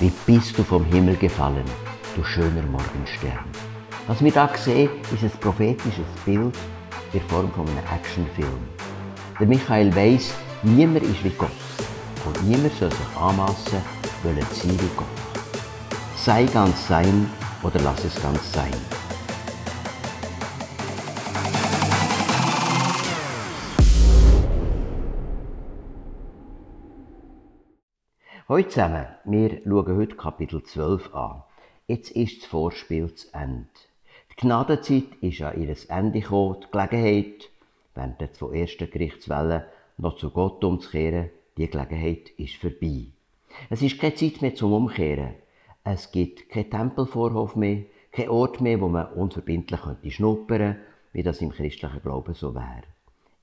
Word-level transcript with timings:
Wie 0.00 0.10
bist 0.24 0.56
du 0.56 0.64
vom 0.64 0.82
Himmel 0.86 1.14
gefallen, 1.16 1.66
du 2.16 2.24
schöner 2.24 2.62
Morgenstern? 2.62 3.44
Was 4.06 4.24
wir 4.24 4.32
da 4.32 4.48
sehen, 4.56 4.88
ist 5.12 5.22
ein 5.22 5.30
prophetisches 5.40 6.06
Bild 6.24 6.54
in 7.12 7.20
Form 7.28 7.52
von 7.52 7.68
einem 7.68 7.84
Actionfilm. 7.94 8.60
Der 9.38 9.46
Michael 9.46 9.94
weiss, 9.94 10.32
niemand 10.62 11.02
ist 11.02 11.22
wie 11.22 11.28
Gott. 11.36 11.50
Und 12.24 12.48
niemand 12.48 12.72
soll 12.76 12.90
sich 12.90 13.16
anmassen, 13.20 13.82
wollen 14.22 14.46
sein 14.50 14.80
wie 14.80 14.90
Gott. 14.96 15.06
Sei 16.16 16.44
ganz 16.44 16.88
sein 16.88 17.28
oder 17.62 17.78
lass 17.80 18.02
es 18.02 18.22
ganz 18.22 18.40
sein. 18.54 18.99
Hallo 28.50 28.64
zusammen, 28.64 29.06
wir 29.26 29.62
schauen 29.62 29.96
heute 29.96 30.16
Kapitel 30.16 30.60
12 30.60 31.14
an. 31.14 31.44
Jetzt 31.86 32.10
ist 32.10 32.42
das 32.42 32.46
Vorspiel 32.48 33.14
zu 33.14 33.32
Ende. 33.32 33.68
Die 34.32 34.40
Gnadenzeit 34.40 35.04
ist 35.20 35.40
an 35.40 35.62
ihr 35.62 35.76
Ende 35.88 36.20
gekommen, 36.20 36.56
die 36.60 36.66
Gelegenheit, 36.72 37.48
während 37.94 38.20
der 38.20 38.32
zwei 38.32 38.58
ersten 38.58 38.90
Gerichtswellen 38.90 39.62
noch 39.98 40.16
zu 40.16 40.30
Gott 40.30 40.64
umzukehren, 40.64 41.30
die 41.56 41.70
Gelegenheit 41.70 42.30
ist 42.38 42.56
vorbei. 42.56 43.04
Es 43.68 43.82
ist 43.82 44.00
keine 44.00 44.16
Zeit 44.16 44.42
mehr 44.42 44.56
zum 44.56 44.72
Umkehren. 44.72 45.34
Es 45.84 46.10
gibt 46.10 46.48
keinen 46.48 46.70
Tempelvorhof 46.70 47.54
mehr, 47.54 47.84
keinen 48.10 48.30
Ort 48.30 48.60
mehr, 48.60 48.80
wo 48.80 48.88
man 48.88 49.12
unverbindlich 49.12 49.80
könnte 49.80 50.10
schnuppern 50.10 50.76
wie 51.12 51.22
das 51.22 51.40
im 51.40 51.50
christlichen 51.50 52.02
Glauben 52.02 52.34
so 52.34 52.52
wäre. 52.56 52.82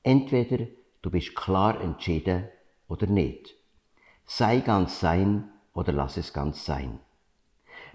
Entweder 0.03 0.65
du 1.01 1.09
bist 1.09 1.33
klar 1.33 1.79
entschieden 1.79 2.49
oder 2.89 3.07
nicht. 3.07 3.56
Sei 4.29 4.59
ganz 4.59 4.99
sein 4.99 5.49
oder 5.73 5.93
lass 5.93 6.17
es 6.17 6.33
ganz 6.33 6.65
sein. 6.65 6.99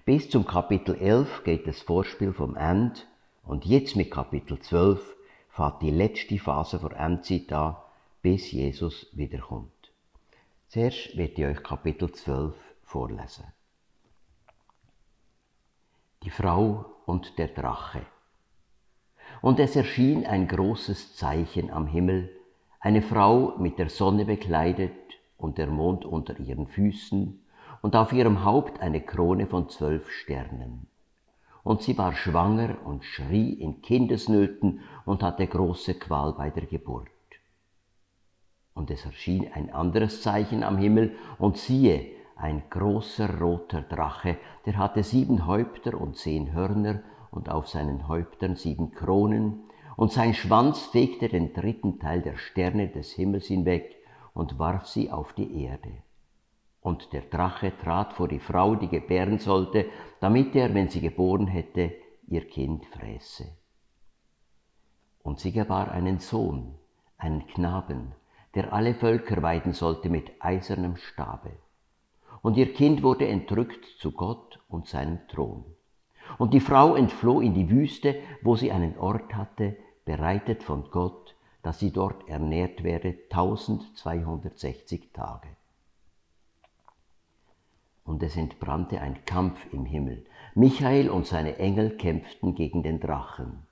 Bis 0.06 0.30
zum 0.30 0.46
Kapitel 0.46 0.94
11 0.94 1.44
geht 1.44 1.66
das 1.66 1.82
Vorspiel 1.82 2.32
vom 2.32 2.56
End 2.56 3.06
und 3.44 3.66
jetzt 3.66 3.96
mit 3.96 4.10
Kapitel 4.10 4.58
12 4.58 5.14
fährt 5.50 5.82
die 5.82 5.90
letzte 5.90 6.38
Phase 6.38 6.78
der 6.78 6.98
Endzeit 6.98 7.52
an, 7.52 7.76
bis 8.22 8.50
Jesus 8.50 9.08
wiederkommt. 9.12 9.92
Zuerst 10.68 11.14
werde 11.18 11.34
ich 11.34 11.44
euch 11.44 11.62
Kapitel 11.62 12.10
12 12.10 12.54
vorlesen. 12.82 13.44
Die 16.22 16.30
Frau 16.30 16.86
und 17.04 17.38
der 17.38 17.48
Drache. 17.48 18.06
Und 19.42 19.60
es 19.60 19.76
erschien 19.76 20.24
ein 20.24 20.48
großes 20.48 21.14
Zeichen 21.14 21.70
am 21.70 21.86
Himmel, 21.86 22.30
eine 22.80 23.02
Frau 23.02 23.54
mit 23.58 23.78
der 23.78 23.90
Sonne 23.90 24.24
bekleidet 24.24 24.92
und 25.42 25.58
der 25.58 25.66
Mond 25.66 26.04
unter 26.04 26.38
ihren 26.38 26.66
Füßen 26.66 27.40
und 27.82 27.96
auf 27.96 28.12
ihrem 28.12 28.44
Haupt 28.44 28.80
eine 28.80 29.00
Krone 29.00 29.46
von 29.46 29.68
zwölf 29.68 30.10
Sternen. 30.10 30.86
Und 31.64 31.82
sie 31.82 31.96
war 31.98 32.12
schwanger 32.14 32.76
und 32.84 33.04
schrie 33.04 33.52
in 33.52 33.82
Kindesnöten 33.82 34.80
und 35.04 35.22
hatte 35.22 35.46
große 35.46 35.94
Qual 35.94 36.32
bei 36.32 36.50
der 36.50 36.66
Geburt. 36.66 37.08
Und 38.74 38.90
es 38.90 39.04
erschien 39.04 39.48
ein 39.52 39.70
anderes 39.70 40.22
Zeichen 40.22 40.62
am 40.62 40.78
Himmel, 40.78 41.14
und 41.38 41.58
siehe, 41.58 42.06
ein 42.36 42.62
großer 42.70 43.38
roter 43.38 43.82
Drache, 43.82 44.38
der 44.64 44.78
hatte 44.78 45.02
sieben 45.02 45.46
Häupter 45.46 46.00
und 46.00 46.16
zehn 46.16 46.52
Hörner 46.52 47.02
und 47.30 47.48
auf 47.48 47.68
seinen 47.68 48.08
Häuptern 48.08 48.56
sieben 48.56 48.92
Kronen, 48.92 49.64
und 49.96 50.10
sein 50.10 50.34
Schwanz 50.34 50.86
fegte 50.86 51.28
den 51.28 51.52
dritten 51.52 51.98
Teil 51.98 52.22
der 52.22 52.36
Sterne 52.36 52.88
des 52.88 53.12
Himmels 53.12 53.46
hinweg, 53.46 54.01
und 54.34 54.58
warf 54.58 54.86
sie 54.86 55.10
auf 55.10 55.32
die 55.32 55.64
Erde. 55.64 55.92
Und 56.80 57.12
der 57.12 57.22
Drache 57.22 57.72
trat 57.78 58.12
vor 58.12 58.28
die 58.28 58.40
Frau, 58.40 58.74
die 58.74 58.88
gebären 58.88 59.38
sollte, 59.38 59.86
damit 60.20 60.56
er, 60.56 60.74
wenn 60.74 60.88
sie 60.88 61.00
geboren 61.00 61.46
hätte, 61.46 61.92
ihr 62.26 62.46
Kind 62.48 62.84
fräße. 62.86 63.46
Und 65.22 65.38
sie 65.38 65.52
gebar 65.52 65.92
einen 65.92 66.18
Sohn, 66.18 66.74
einen 67.18 67.46
Knaben, 67.46 68.12
der 68.54 68.72
alle 68.72 68.94
Völker 68.94 69.42
weiden 69.42 69.72
sollte 69.72 70.08
mit 70.08 70.32
eisernem 70.40 70.96
Stabe. 70.96 71.52
Und 72.42 72.56
ihr 72.56 72.72
Kind 72.72 73.02
wurde 73.04 73.28
entrückt 73.28 73.84
zu 73.98 74.10
Gott 74.10 74.58
und 74.68 74.88
seinem 74.88 75.20
Thron. 75.28 75.64
Und 76.38 76.52
die 76.54 76.60
Frau 76.60 76.96
entfloh 76.96 77.40
in 77.40 77.54
die 77.54 77.70
Wüste, 77.70 78.16
wo 78.42 78.56
sie 78.56 78.72
einen 78.72 78.98
Ort 78.98 79.34
hatte, 79.34 79.76
bereitet 80.04 80.64
von 80.64 80.90
Gott, 80.90 81.36
dass 81.62 81.78
sie 81.78 81.92
dort 81.92 82.28
ernährt 82.28 82.82
werde 82.82 83.16
1260 83.30 85.12
Tage. 85.12 85.48
Und 88.04 88.22
es 88.22 88.36
entbrannte 88.36 89.00
ein 89.00 89.24
Kampf 89.24 89.72
im 89.72 89.84
Himmel. 89.84 90.24
Michael 90.54 91.08
und 91.08 91.26
seine 91.26 91.58
Engel 91.58 91.96
kämpften 91.96 92.54
gegen 92.54 92.82
den 92.82 92.98
Drachen. 93.00 93.62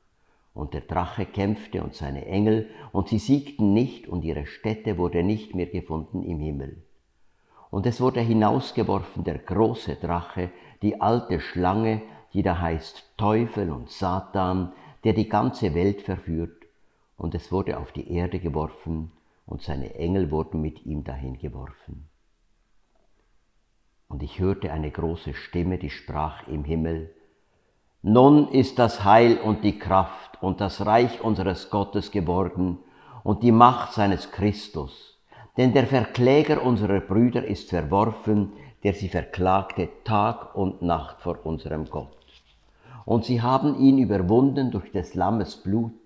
Und 0.55 0.73
der 0.75 0.83
Drache 0.83 1.27
kämpfte 1.27 1.83
und 1.83 1.95
seine 1.95 2.27
Engel, 2.27 2.71
und 2.93 3.09
sie 3.09 3.19
siegten 3.19 3.73
nicht, 3.73 4.09
und 4.09 4.25
ihre 4.25 4.47
Stätte 4.47 4.99
wurde 4.99 5.22
nicht 5.22 5.55
mehr 5.55 5.67
gefunden 5.67 6.22
im 6.22 6.39
Himmel. 6.39 6.83
Und 7.71 7.87
es 7.87 8.01
wurde 8.01 8.21
hinausgeworfen 8.21 9.25
der 9.25 9.39
große 9.39 9.97
Drache, 9.97 10.51
die 10.83 11.01
alte 11.01 11.41
Schlange, 11.41 12.03
die 12.33 12.43
da 12.43 12.61
heißt 12.61 13.12
Teufel 13.17 13.71
und 13.71 13.91
Satan, 13.91 14.72
der 15.05 15.12
die 15.12 15.28
ganze 15.28 15.75
Welt 15.75 16.03
verführt, 16.03 16.59
und 17.21 17.35
es 17.35 17.53
wurde 17.53 17.77
auf 17.77 17.93
die 17.93 18.11
Erde 18.15 18.41
geworfen, 18.41 19.13
und 19.45 19.63
seine 19.63 19.95
Engel 19.97 20.31
wurden 20.31 20.63
mit 20.63 20.87
ihm 20.87 21.05
dahin 21.05 21.37
geworfen. 21.39 22.09
Und 24.09 24.23
ich 24.23 24.39
hörte 24.39 24.73
eine 24.73 24.91
große 24.91 25.35
Stimme, 25.35 25.77
die 25.77 25.91
sprach 25.91 26.49
im 26.49 26.65
Himmel, 26.65 27.15
Nun 28.01 28.49
ist 28.49 28.79
das 28.79 29.05
Heil 29.05 29.37
und 29.37 29.65
die 29.65 29.79
Kraft 29.79 30.43
und 30.43 30.63
das 30.63 30.87
Reich 30.87 31.21
unseres 31.21 31.69
Gottes 31.69 32.11
geworden 32.11 32.79
und 33.23 33.43
die 33.43 33.53
Macht 33.53 33.93
seines 33.93 34.33
Christus. 34.33 35.19
Denn 35.59 35.75
der 35.75 35.87
Verkläger 35.87 36.63
unserer 36.63 37.01
Brüder 37.01 37.45
ist 37.45 37.69
verworfen, 37.69 38.53
der 38.83 38.95
sie 38.95 39.11
verklagte 39.11 39.91
Tag 40.05 40.55
und 40.55 40.81
Nacht 40.81 41.21
vor 41.21 41.45
unserem 41.45 41.85
Gott. 41.85 42.17
Und 43.05 43.27
sie 43.27 43.43
haben 43.43 43.79
ihn 43.79 43.99
überwunden 43.99 44.71
durch 44.71 44.91
des 44.93 45.15
Lammes 45.15 45.57
Blut 45.57 46.00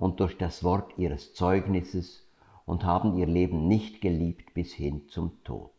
und 0.00 0.18
durch 0.18 0.38
das 0.38 0.64
Wort 0.64 0.96
ihres 0.96 1.34
Zeugnisses 1.34 2.26
und 2.64 2.84
haben 2.84 3.18
ihr 3.18 3.26
Leben 3.26 3.68
nicht 3.68 4.00
geliebt 4.00 4.54
bis 4.54 4.72
hin 4.72 5.08
zum 5.08 5.44
Tod. 5.44 5.70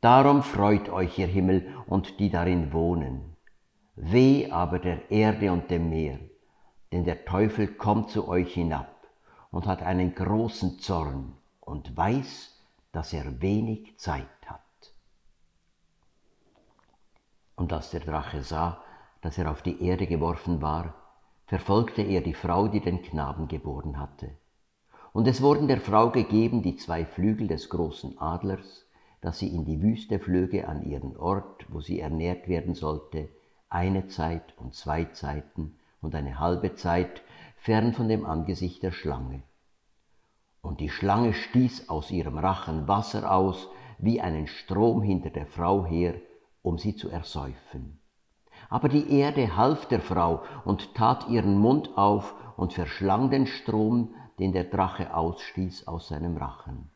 Darum 0.00 0.42
freut 0.42 0.88
euch 0.88 1.16
ihr 1.18 1.28
Himmel 1.28 1.72
und 1.86 2.18
die 2.18 2.30
darin 2.30 2.72
wohnen. 2.72 3.36
Weh 3.94 4.50
aber 4.50 4.80
der 4.80 5.10
Erde 5.10 5.52
und 5.52 5.70
dem 5.70 5.88
Meer, 5.88 6.18
denn 6.90 7.04
der 7.04 7.24
Teufel 7.24 7.68
kommt 7.68 8.10
zu 8.10 8.28
euch 8.28 8.52
hinab 8.52 8.92
und 9.52 9.66
hat 9.66 9.82
einen 9.82 10.14
großen 10.14 10.80
Zorn 10.80 11.32
und 11.60 11.96
weiß, 11.96 12.60
dass 12.90 13.12
er 13.12 13.40
wenig 13.40 13.96
Zeit 13.98 14.26
hat. 14.46 14.60
Und 17.54 17.72
als 17.72 17.90
der 17.90 18.00
Drache 18.00 18.42
sah, 18.42 18.82
dass 19.22 19.38
er 19.38 19.50
auf 19.50 19.62
die 19.62 19.82
Erde 19.82 20.06
geworfen 20.06 20.60
war, 20.60 20.94
verfolgte 21.46 22.02
er 22.02 22.20
die 22.20 22.34
Frau, 22.34 22.68
die 22.68 22.80
den 22.80 23.02
Knaben 23.02 23.48
geboren 23.48 23.98
hatte. 23.98 24.30
Und 25.12 25.26
es 25.28 25.40
wurden 25.40 25.68
der 25.68 25.80
Frau 25.80 26.10
gegeben 26.10 26.62
die 26.62 26.76
zwei 26.76 27.04
Flügel 27.04 27.48
des 27.48 27.70
großen 27.70 28.18
Adlers, 28.18 28.86
dass 29.20 29.38
sie 29.38 29.48
in 29.48 29.64
die 29.64 29.80
Wüste 29.80 30.18
flöge 30.18 30.68
an 30.68 30.84
ihren 30.84 31.16
Ort, 31.16 31.66
wo 31.68 31.80
sie 31.80 32.00
ernährt 32.00 32.48
werden 32.48 32.74
sollte, 32.74 33.28
eine 33.68 34.08
Zeit 34.08 34.54
und 34.58 34.74
zwei 34.74 35.04
Zeiten 35.06 35.78
und 36.00 36.14
eine 36.14 36.38
halbe 36.38 36.74
Zeit 36.74 37.22
fern 37.56 37.92
von 37.92 38.08
dem 38.08 38.26
Angesicht 38.26 38.82
der 38.82 38.92
Schlange. 38.92 39.42
Und 40.60 40.80
die 40.80 40.90
Schlange 40.90 41.32
stieß 41.32 41.88
aus 41.88 42.10
ihrem 42.10 42.38
Rachen 42.38 42.86
Wasser 42.88 43.32
aus, 43.32 43.68
wie 43.98 44.20
einen 44.20 44.46
Strom 44.46 45.02
hinter 45.02 45.30
der 45.30 45.46
Frau 45.46 45.86
her, 45.86 46.14
um 46.62 46.76
sie 46.76 46.96
zu 46.96 47.08
ersäufen. 47.08 48.00
Aber 48.68 48.88
die 48.88 49.10
Erde 49.10 49.56
half 49.56 49.86
der 49.86 50.00
Frau 50.00 50.42
und 50.64 50.94
tat 50.94 51.28
ihren 51.28 51.58
Mund 51.58 51.96
auf 51.96 52.34
und 52.56 52.72
verschlang 52.72 53.30
den 53.30 53.46
Strom, 53.46 54.14
den 54.38 54.52
der 54.52 54.64
Drache 54.64 55.14
ausstieß 55.14 55.86
aus 55.86 56.08
seinem 56.08 56.36
Rachen. 56.36 56.90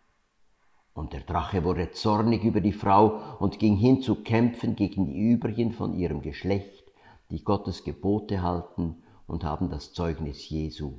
Und 0.95 1.13
der 1.13 1.21
Drache 1.21 1.65
wurde 1.65 1.93
zornig 1.93 2.45
über 2.45 2.61
die 2.61 2.73
Frau 2.73 3.37
und 3.39 3.59
ging 3.59 3.77
hin 3.77 4.03
zu 4.03 4.17
kämpfen 4.17 4.77
gegen 4.77 5.07
die 5.07 5.19
übrigen 5.19 5.73
von 5.73 5.95
ihrem 5.95 6.21
Geschlecht, 6.21 6.85
die 7.31 7.43
Gottes 7.45 7.85
Gebote 7.85 8.43
halten 8.43 9.03
und 9.27 9.45
haben 9.45 9.71
das 9.71 9.93
Zeugnis 9.93 10.49
Jesu. 10.49 10.95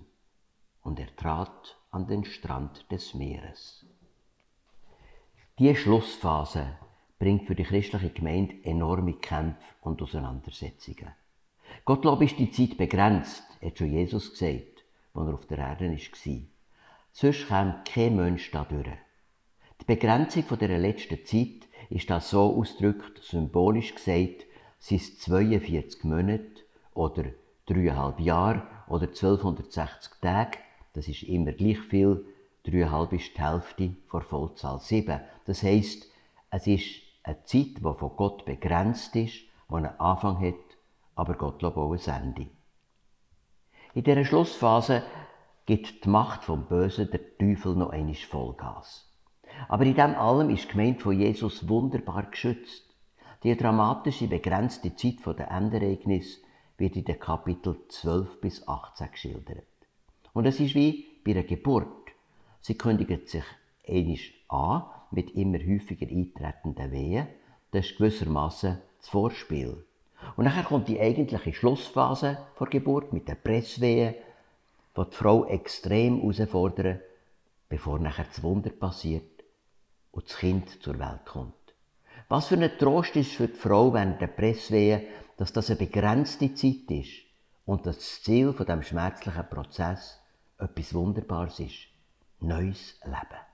Und 0.81 1.00
er 1.00 1.13
trat 1.15 1.77
an 1.91 2.07
den 2.07 2.24
Strand 2.24 2.89
des 2.91 3.13
Meeres. 3.13 3.85
Die 5.59 5.75
Schlussphase 5.75 6.65
bringt 7.21 7.45
für 7.45 7.53
die 7.53 7.63
christliche 7.63 8.09
Gemeinde 8.09 8.56
enorme 8.63 9.13
Kämpfe 9.13 9.62
und 9.81 10.01
Auseinandersetzungen. 10.01 11.12
Gottlob 11.85 12.23
ist 12.23 12.39
die 12.39 12.50
Zeit 12.50 12.79
begrenzt, 12.79 13.44
hat 13.63 13.77
schon 13.77 13.91
Jesus 13.91 14.31
gesagt, 14.31 14.83
als 15.13 15.27
er 15.27 15.33
auf 15.35 15.45
der 15.45 15.59
Erde 15.59 15.91
war. 15.91 16.39
Sonst 17.12 17.47
kam 17.47 17.83
kein 17.83 18.15
Mensch 18.15 18.50
da 18.50 18.63
durch. 18.63 18.88
Die 19.79 19.85
Begrenzung 19.85 20.45
der 20.57 20.79
letzten 20.79 21.23
Zeit 21.23 21.68
ist 21.91 22.09
das 22.09 22.31
so 22.31 22.57
ausgedrückt, 22.57 23.21
symbolisch 23.24 23.94
gesagt, 23.94 24.47
sind 24.79 25.01
es 25.01 25.19
42 25.19 26.03
Monate 26.03 26.63
oder 26.95 27.25
dreieinhalb 27.67 28.19
Jahre 28.19 28.63
oder 28.88 29.06
1260 29.06 30.13
Tage. 30.21 30.57
Das 30.94 31.07
ist 31.07 31.21
immer 31.21 31.51
gleich 31.51 31.81
viel. 31.81 32.25
Dreieinhalb 32.63 33.13
ist 33.13 33.38
die 33.38 33.41
Hälfte 33.44 33.95
vor 34.07 34.21
Vollzahl 34.21 34.79
sieben. 34.79 35.21
Das 35.45 35.62
heisst, 35.62 36.09
es 36.50 36.65
ist 36.65 37.11
eine 37.23 37.44
Zeit, 37.44 37.77
die 37.77 37.81
von 37.81 38.15
Gott 38.15 38.45
begrenzt 38.45 39.15
ist, 39.15 39.41
die 39.69 39.73
einen 39.73 40.00
Anfang 40.00 40.39
hat, 40.41 40.56
aber 41.15 41.35
Gott 41.35 41.63
auch 41.63 41.91
ein 41.94 42.23
Ende. 42.23 42.47
In 43.94 44.03
dieser 44.03 44.25
Schlussphase 44.25 45.03
gibt 45.65 46.06
die 46.06 46.09
Macht 46.09 46.44
vom 46.44 46.65
Bösen 46.65 47.09
der 47.12 47.38
Teufel 47.38 47.75
noch 47.75 47.89
einmal 47.89 48.15
Vollgas. 48.15 49.09
Aber 49.68 49.85
in 49.85 49.95
dem 49.95 50.15
allem 50.15 50.50
ist 50.50 50.63
die 50.63 50.68
Gemeinde 50.69 51.00
von 51.00 51.18
Jesus 51.18 51.68
wunderbar 51.68 52.23
geschützt. 52.23 52.85
Die 53.44 53.56
dramatische, 53.56 54.27
begrenzte 54.27 54.95
Zeit 54.95 55.25
der 55.25 55.51
Endereignisse 55.51 56.39
wird 56.77 56.95
in 56.95 57.06
den 57.06 57.19
Kapitel 57.19 57.75
12 57.89 58.39
bis 58.39 58.67
18 58.67 59.12
geschildert. 59.12 59.65
Und 60.33 60.45
es 60.45 60.59
ist 60.59 60.75
wie 60.75 61.06
bei 61.24 61.31
einer 61.31 61.44
Geburt. 61.44 62.12
Sie 62.62 62.77
kündigt 62.77 63.29
sich 63.29 63.44
einisch 63.88 64.33
an 64.47 64.83
mit 65.12 65.31
immer 65.36 65.60
häufiger 65.60 66.08
eintretenden 66.08 66.92
Wehen. 66.92 67.28
Das 67.72 67.86
ist 67.86 67.98
gewissermaßen 67.98 68.81
das 69.00 69.10
Vorspiel. 69.10 69.86
Und 70.36 70.46
nachher 70.46 70.63
kommt 70.63 70.88
die 70.88 71.00
eigentliche 71.00 71.54
Schlussphase 71.54 72.38
der 72.60 72.68
Geburt 72.68 73.13
mit 73.13 73.28
den 73.28 73.42
Presswehen, 73.42 74.16
die 74.96 75.02
die 75.04 75.16
Frau 75.16 75.46
extrem 75.46 76.19
herausfordern, 76.19 77.00
bevor 77.69 78.00
nachher 78.00 78.25
das 78.25 78.44
Wunder 78.44 78.69
passiert 78.69 79.44
und 80.12 80.30
das 80.30 80.38
Kind 80.38 80.81
zur 80.84 81.00
Welt 81.00 81.25
kommt. 81.25 81.54
Was 82.28 82.48
für 82.48 82.56
ein 82.56 82.78
Trost 82.78 83.16
ist 83.16 83.34
für 83.34 83.48
die 83.48 83.58
Frau 83.58 83.94
während 83.94 84.22
der 84.22 84.28
Presswehen, 84.28 85.04
dass 85.38 85.54
das 85.54 85.69
eine 85.69 85.80
begrenzte 85.80 86.54
Zeit 86.54 86.90
ist 86.90 87.24
und 87.66 87.86
dass 87.86 87.98
das 87.98 88.22
Ziel 88.22 88.54
von 88.54 88.66
dem 88.66 88.84
schmerzlichen 88.84 89.50
Prozess 89.50 90.19
etwas 90.58 90.94
Wunderbares 90.94 91.60
ist. 91.60 91.88
Neues 92.40 93.00
Leben. 93.04 93.50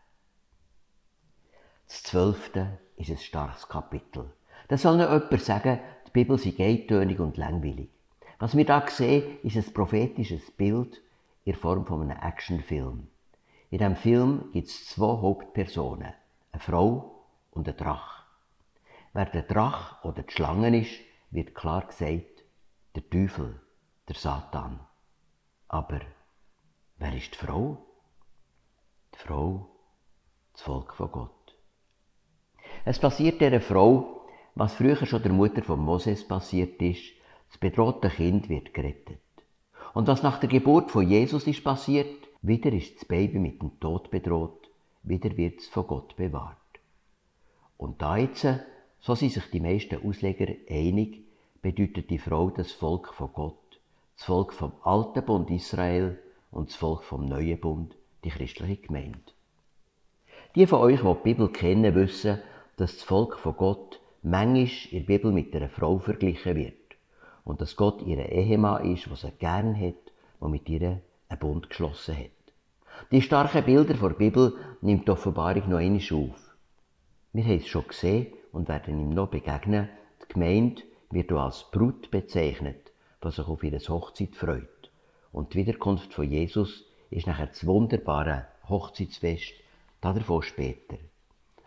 Das 1.87 2.03
zwölfte 2.03 2.79
ist 2.97 3.09
ein 3.09 3.17
starkes 3.17 3.67
Kapitel. 3.67 4.31
Da 4.67 4.77
soll 4.77 4.97
noch 4.97 5.11
jemand 5.11 5.41
sagen, 5.41 5.79
die 6.05 6.11
Bibel 6.11 6.37
sei 6.37 6.53
eintönig 6.57 7.19
und 7.19 7.37
langweilig. 7.37 7.89
Was 8.39 8.55
wir 8.55 8.65
da 8.65 8.85
sehen, 8.87 9.39
ist 9.43 9.55
ein 9.55 9.73
prophetisches 9.73 10.51
Bild 10.51 11.01
in 11.45 11.55
Form 11.55 11.85
von 11.85 12.01
einem 12.01 12.21
Actionfilm. 12.21 13.07
In 13.69 13.77
diesem 13.77 13.95
Film 13.95 14.49
gibt 14.51 14.67
es 14.67 14.87
zwei 14.87 15.21
Hauptpersonen, 15.21 16.13
eine 16.51 16.61
Frau 16.61 17.23
und 17.51 17.67
ein 17.67 17.77
Drach. 17.77 18.25
Wer 19.13 19.25
der 19.25 19.43
Drach 19.43 20.03
oder 20.03 20.23
die 20.23 20.31
Schlange 20.33 20.79
ist, 20.79 20.99
wird 21.31 21.55
klar 21.55 21.87
gesagt, 21.87 22.43
der 22.95 23.09
Teufel, 23.09 23.59
der 24.07 24.15
Satan. 24.15 24.79
Aber 25.67 26.01
wer 26.97 27.15
ist 27.15 27.33
die 27.33 27.45
Frau? 27.45 27.77
Die 29.13 29.19
Frau, 29.19 29.69
das 30.53 30.61
Volk 30.61 30.93
von 30.93 31.11
Gott. 31.11 31.36
Es 32.89 32.99
passiert 32.99 33.41
dieser 33.41 33.59
Frau, 33.59 34.21
was 34.55 34.75
früher 34.75 34.95
schon 35.05 35.21
der 35.21 35.33
Mutter 35.33 35.61
von 35.61 35.77
Moses 35.77 36.25
passiert 36.25 36.81
ist, 36.81 37.03
das 37.49 37.57
bedrohte 37.57 38.07
Kind 38.07 38.47
wird 38.47 38.73
gerettet. 38.73 39.19
Und 39.93 40.07
was 40.07 40.23
nach 40.23 40.39
der 40.39 40.47
Geburt 40.47 40.89
von 40.89 41.05
Jesus 41.05 41.47
ist 41.47 41.65
passiert, 41.65 42.07
wieder 42.41 42.71
ist 42.71 42.95
das 42.95 43.03
Baby 43.03 43.39
mit 43.39 43.61
dem 43.61 43.77
Tod 43.81 44.09
bedroht, 44.09 44.69
wieder 45.03 45.35
wird 45.35 45.59
es 45.59 45.67
von 45.67 45.85
Gott 45.85 46.15
bewahrt. 46.15 46.55
Und 47.75 48.01
da 48.01 48.15
jetzt, 48.15 48.47
so 49.01 49.15
sind 49.15 49.33
sich 49.33 49.51
die 49.51 49.59
meisten 49.59 50.07
Ausleger 50.07 50.47
einig, 50.69 51.25
bedeutet 51.61 52.09
die 52.09 52.19
Frau 52.19 52.51
das 52.51 52.71
Volk 52.71 53.13
von 53.13 53.33
Gott, 53.33 53.81
das 54.15 54.27
Volk 54.27 54.53
vom 54.53 54.71
alten 54.83 55.25
Bund 55.25 55.51
Israel 55.51 56.17
und 56.51 56.69
das 56.69 56.77
Volk 56.77 57.03
vom 57.03 57.25
neuen 57.25 57.59
Bund, 57.59 57.97
die 58.23 58.29
christliche 58.29 58.77
Gemeinde. 58.77 59.19
Die 60.55 60.65
von 60.65 60.79
euch, 60.79 61.01
die 61.01 61.05
die 61.05 61.23
Bibel 61.23 61.49
kennen, 61.49 61.93
wissen, 61.93 62.39
dass 62.77 62.95
das 62.95 63.03
Volk 63.03 63.37
von 63.39 63.57
Gott 63.57 63.99
manchmal 64.21 64.69
in 64.91 65.05
der 65.05 65.17
Bibel 65.17 65.31
mit 65.31 65.55
einer 65.55 65.69
Frau 65.69 65.99
verglichen 65.99 66.55
wird 66.55 66.73
und 67.43 67.59
dass 67.59 67.75
Gott 67.75 68.01
ihr 68.03 68.19
Ehemann 68.31 68.91
ist, 68.93 69.09
was 69.11 69.23
er 69.23 69.31
gern 69.31 69.79
hat 69.79 69.95
und 70.39 70.51
mit 70.51 70.69
ihr 70.69 71.01
einen 71.27 71.39
Bund 71.39 71.69
geschlossen 71.69 72.15
hat. 72.17 72.31
Die 73.11 73.21
starken 73.21 73.65
Bilder 73.65 73.93
der 73.93 74.09
Bibel 74.09 74.55
nimmt 74.81 75.07
die 75.07 75.11
Offenbarung 75.11 75.69
noch 75.69 75.77
einmal 75.77 75.99
auf. 75.99 76.55
Wir 77.33 77.43
haben 77.43 77.57
es 77.57 77.67
schon 77.67 77.87
gesehen 77.87 78.27
und 78.51 78.67
werden 78.69 78.99
ihm 78.99 79.09
noch 79.09 79.29
begegnen. 79.29 79.89
Die 80.23 80.33
Gemeinde 80.33 80.83
wird 81.09 81.31
als 81.31 81.65
Brut 81.71 82.11
bezeichnet, 82.11 82.91
was 83.21 83.35
sich 83.35 83.47
auf 83.47 83.63
ihre 83.63 83.79
Hochzeit 83.79 84.35
freut. 84.35 84.91
Und 85.31 85.53
die 85.53 85.59
Wiederkunft 85.59 86.13
von 86.13 86.29
Jesus 86.29 86.85
ist 87.09 87.27
nachher 87.27 87.47
das 87.47 87.65
wunderbare 87.65 88.47
Hochzeitsfest, 88.67 89.53
davon 90.01 90.41
später. 90.41 90.97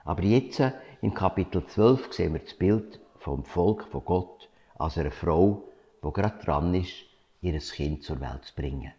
Aber 0.05 0.23
jetzt, 0.23 0.61
im 1.02 1.14
Kapitel 1.14 1.67
12, 1.67 2.12
sehen 2.12 2.35
wir 2.35 2.41
das 2.41 2.55
Bild 2.55 3.00
vom 3.19 3.44
Volk 3.44 3.85
von 3.85 4.05
Gott 4.05 4.49
als 4.79 4.99
einer 4.99 5.11
Frau, 5.11 5.64
die 6.05 6.12
gerade 6.12 6.44
dran 6.44 6.75
ist, 6.75 6.94
ihr 7.41 7.58
Kind 7.58 8.02
zur 8.02 8.20
Welt 8.20 8.44
zu 8.44 8.55
bringen. 8.55 8.93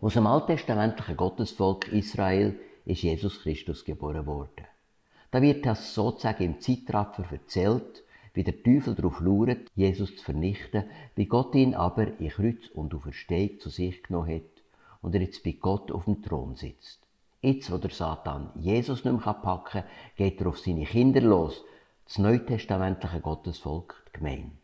Aus 0.00 0.14
dem 0.14 0.26
alttestamentlichen 0.26 1.16
Gottesvolk 1.16 1.88
Israel 1.92 2.58
ist 2.84 3.02
Jesus 3.02 3.40
Christus 3.42 3.84
geboren 3.84 4.26
worden. 4.26 4.66
Da 5.30 5.40
wird 5.42 5.64
das 5.64 5.94
sozusagen 5.94 6.44
im 6.44 6.60
Zeitraffer 6.60 7.24
erzählt, 7.30 8.02
wie 8.34 8.42
der 8.42 8.60
Teufel 8.62 8.96
darauf 8.96 9.20
lauert, 9.20 9.70
Jesus 9.76 10.16
zu 10.16 10.24
vernichten, 10.24 10.84
wie 11.14 11.26
Gott 11.26 11.54
ihn 11.54 11.74
aber 11.74 12.18
in 12.18 12.30
Kreuz 12.30 12.66
und 12.74 12.94
Auferstehung 12.94 13.60
zu 13.60 13.70
sich 13.70 14.02
genommen 14.02 14.34
hat 14.34 14.62
und 15.02 15.14
er 15.14 15.22
jetzt 15.22 15.44
bei 15.44 15.52
Gott 15.52 15.92
auf 15.92 16.06
dem 16.06 16.20
Thron 16.20 16.56
sitzt. 16.56 17.03
Jetzt, 17.44 17.70
wo 17.70 17.76
der 17.76 17.90
Satan 17.90 18.48
Jesus 18.54 19.04
nicht 19.04 19.12
mehr 19.12 19.34
packen 19.34 19.82
kann, 19.82 19.84
geht 20.16 20.40
er 20.40 20.46
auf 20.46 20.58
seine 20.58 20.86
Kinder 20.86 21.20
los, 21.20 21.62
das 22.06 22.16
neutestamentliche 22.16 23.20
Gottesvolk, 23.20 24.02
die 24.06 24.18
Gemeinde. 24.18 24.56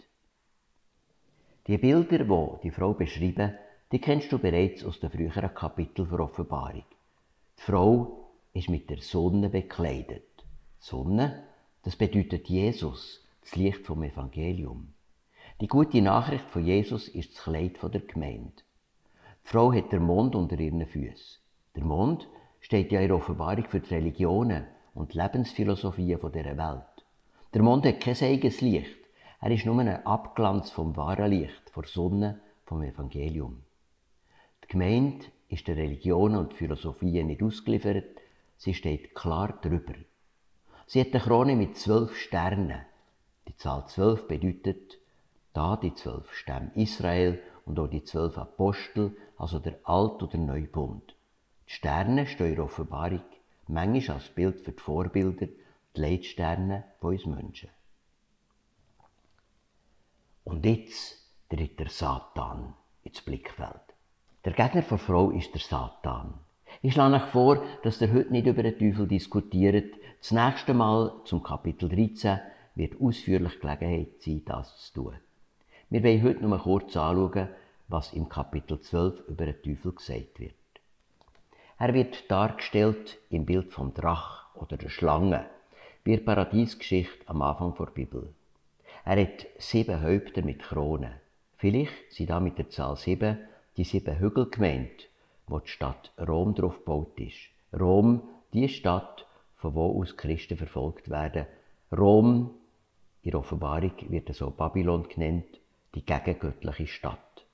Die 1.66 1.76
Bilder, 1.76 2.24
die 2.24 2.62
die 2.62 2.70
Frau 2.70 2.94
beschreiben, 2.94 3.54
die 3.92 3.98
kennst 3.98 4.32
du 4.32 4.38
bereits 4.38 4.82
aus 4.82 4.98
den 4.98 5.10
früheren 5.10 5.52
Kapiteln 5.52 6.08
der 6.08 6.20
Offenbarung. 6.20 6.84
Die 7.58 7.62
Frau 7.62 8.30
ist 8.54 8.70
mit 8.70 8.88
der 8.88 9.02
Sonne 9.02 9.50
bekleidet. 9.50 10.46
Sonne, 10.78 11.44
das 11.82 11.96
bedeutet 11.96 12.48
Jesus, 12.48 13.22
das 13.42 13.56
Licht 13.56 13.84
vom 13.84 14.04
Evangelium. 14.04 14.94
Die 15.60 15.68
gute 15.68 16.00
Nachricht 16.00 16.46
von 16.46 16.64
Jesus 16.64 17.08
ist 17.08 17.34
das 17.34 17.44
Kleid 17.44 17.76
der 17.82 18.00
Gemeinde. 18.00 18.62
Die 19.44 19.48
Frau 19.50 19.70
hat 19.70 19.92
den 19.92 20.04
Mond 20.04 20.34
unter 20.34 20.58
ihren 20.58 20.86
Füßen. 20.86 21.42
Der 21.76 21.84
Mond 21.84 22.26
steht 22.60 22.92
ja 22.92 23.00
in 23.00 23.12
Offenbarung 23.12 23.66
für 23.66 23.80
die 23.80 23.94
Religionen 23.94 24.66
und 24.94 25.14
Lebensphilosophien 25.14 26.20
dieser 26.20 26.56
Welt. 26.56 27.04
Der 27.54 27.62
Mond 27.62 27.84
hat 27.86 28.00
kein 28.00 28.16
eigenes 28.22 28.60
Licht. 28.60 28.96
Er 29.40 29.50
ist 29.50 29.66
nur 29.66 29.80
ein 29.80 30.06
Abglanz 30.06 30.70
vom 30.70 30.96
wahren 30.96 31.30
Licht, 31.30 31.72
der 31.74 31.84
Sonne, 31.84 32.40
vom 32.64 32.82
Evangelium. 32.82 33.62
Die 34.62 34.68
Gemeinde 34.68 35.26
ist 35.48 35.66
der 35.66 35.76
Religion 35.76 36.36
und 36.36 36.54
Philosophie 36.54 37.22
nicht 37.24 37.42
ausgeliefert, 37.42 38.20
sie 38.56 38.74
steht 38.74 39.14
klar 39.14 39.58
drüber. 39.60 39.94
Sie 40.86 41.00
hat 41.00 41.12
eine 41.12 41.20
Krone 41.20 41.56
mit 41.56 41.76
zwölf 41.76 42.16
Sternen. 42.16 42.82
Die 43.48 43.56
Zahl 43.56 43.86
zwölf 43.88 44.28
bedeutet, 44.28 44.98
da 45.52 45.76
die 45.76 45.94
zwölf 45.94 46.32
Stämme 46.32 46.70
Israel 46.74 47.40
und 47.64 47.78
auch 47.80 47.88
die 47.88 48.04
zwölf 48.04 48.38
Apostel, 48.38 49.16
also 49.36 49.58
der 49.58 49.78
Alt- 49.84 50.22
oder 50.22 50.38
Neubund. 50.38 51.14
Die 51.70 51.76
Sterne 51.76 52.26
stehen 52.26 52.48
in 52.48 52.54
der 52.56 52.64
Offenbarung 52.64 53.22
manchmal 53.68 54.16
als 54.16 54.28
Bild 54.28 54.60
für 54.60 54.72
die 54.72 54.80
Vorbilder, 54.80 55.46
die 55.46 56.00
Leitsterne 56.00 56.82
von 56.98 57.12
uns 57.12 57.26
Menschen. 57.26 57.68
Und 60.42 60.66
jetzt 60.66 61.30
tritt 61.48 61.78
der 61.78 61.88
Satan 61.88 62.74
ins 63.04 63.22
Blickfeld. 63.22 63.82
Der 64.44 64.52
Gegner 64.52 64.82
der 64.82 64.98
Frau 64.98 65.30
ist 65.30 65.54
der 65.54 65.60
Satan. 65.60 66.34
Ich 66.82 66.94
schlage 66.94 67.14
euch 67.14 67.30
vor, 67.30 67.62
dass 67.84 68.00
ihr 68.00 68.12
heute 68.12 68.32
nicht 68.32 68.48
über 68.48 68.64
den 68.64 68.76
Teufel 68.76 69.06
diskutiert. 69.06 69.94
Das 70.18 70.32
nächste 70.32 70.74
Mal 70.74 71.20
zum 71.24 71.40
Kapitel 71.40 71.88
13 71.88 72.40
wird 72.74 73.00
ausführlich 73.00 73.60
Gelegenheit 73.60 74.20
sein, 74.20 74.42
das 74.44 74.76
zu 74.76 75.04
tun. 75.04 75.14
Wir 75.88 76.02
wollen 76.02 76.22
heute 76.24 76.44
nur 76.44 76.58
kurz 76.58 76.96
anschauen, 76.96 77.48
was 77.86 78.12
im 78.12 78.28
Kapitel 78.28 78.80
12 78.80 79.28
über 79.28 79.46
den 79.46 79.62
Teufel 79.62 79.92
gesagt 79.92 80.40
wird. 80.40 80.59
Er 81.80 81.94
wird 81.94 82.30
dargestellt 82.30 83.16
im 83.30 83.46
Bild 83.46 83.72
vom 83.72 83.94
Drach 83.94 84.54
oder 84.54 84.76
der 84.76 84.90
Schlange, 84.90 85.46
wie 86.04 86.14
die 86.14 86.22
Paradiesgeschichte 86.22 87.26
am 87.26 87.40
Anfang 87.40 87.74
der 87.74 87.86
Bibel. 87.86 88.34
Er 89.06 89.22
hat 89.22 89.46
sieben 89.56 90.02
Häupter 90.02 90.42
mit 90.42 90.58
Kronen. 90.58 91.14
Vielleicht 91.56 92.12
sind 92.12 92.28
da 92.28 92.38
mit 92.38 92.58
der 92.58 92.68
Zahl 92.68 92.96
sieben 92.96 93.38
die 93.78 93.84
sieben 93.84 94.18
Hügel 94.18 94.50
gemeint, 94.50 95.08
wo 95.46 95.58
die 95.58 95.70
Stadt 95.70 96.12
Rom 96.18 96.54
drauf 96.54 96.76
gebaut 96.80 97.18
ist. 97.18 97.48
Rom, 97.72 98.24
die 98.52 98.68
Stadt, 98.68 99.26
von 99.56 99.74
wo 99.74 100.02
aus 100.02 100.18
Christen 100.18 100.58
verfolgt 100.58 101.08
werden, 101.08 101.46
Rom, 101.90 102.50
in 103.22 103.30
der 103.30 103.40
Offenbarung 103.40 103.94
wird 104.10 104.34
so 104.34 104.50
Babylon 104.50 105.08
genannt, 105.08 105.58
die 105.94 106.04
gegengöttliche 106.04 106.88
Stadt. 106.88 107.46